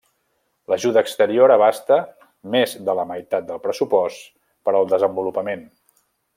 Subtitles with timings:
[0.71, 1.99] L'ajuda exterior abasta
[2.55, 4.27] més de la meitat del pressupost
[4.69, 5.67] per al desenvolupament.